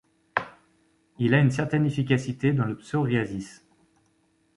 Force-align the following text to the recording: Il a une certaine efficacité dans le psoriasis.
Il 1.19 1.35
a 1.35 1.39
une 1.39 1.51
certaine 1.51 1.85
efficacité 1.85 2.53
dans 2.53 2.65
le 2.65 2.75
psoriasis. 2.75 3.63